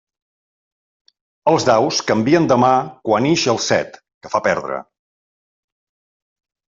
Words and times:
Els 1.51 1.67
daus 1.69 1.99
canvien 2.11 2.47
de 2.51 2.57
mà 2.63 2.71
quan 3.09 3.27
ix 3.33 3.43
el 3.53 3.61
set, 3.65 3.99
que 4.27 4.31
fa 4.37 4.41
perdre. 4.49 4.81